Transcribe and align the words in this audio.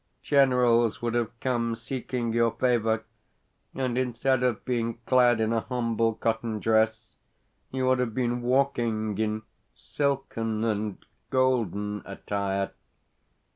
Generals 0.23 0.99
would 1.03 1.13
have 1.13 1.39
come 1.41 1.75
seeking 1.75 2.33
your 2.33 2.49
favour, 2.49 3.03
and, 3.75 3.99
instead 3.99 4.41
of 4.41 4.65
being 4.65 4.95
clad 5.05 5.39
in 5.39 5.53
a 5.53 5.59
humble 5.59 6.15
cotton 6.15 6.59
dress, 6.59 7.17
you 7.69 7.85
would 7.85 7.99
have 7.99 8.15
been 8.15 8.41
walking 8.41 9.15
in 9.19 9.43
silken 9.75 10.63
and 10.63 11.05
golden 11.29 12.01
attire. 12.05 12.71